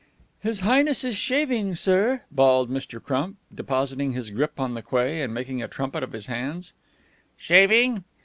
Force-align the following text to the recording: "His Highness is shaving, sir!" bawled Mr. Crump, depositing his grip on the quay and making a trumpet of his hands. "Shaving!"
"His 0.39 0.61
Highness 0.61 1.03
is 1.03 1.15
shaving, 1.15 1.75
sir!" 1.75 2.23
bawled 2.31 2.71
Mr. 2.71 2.99
Crump, 2.99 3.37
depositing 3.53 4.13
his 4.13 4.31
grip 4.31 4.59
on 4.59 4.73
the 4.73 4.81
quay 4.81 5.21
and 5.21 5.31
making 5.31 5.61
a 5.61 5.67
trumpet 5.67 6.01
of 6.01 6.13
his 6.13 6.25
hands. 6.25 6.73
"Shaving!" 7.37 8.03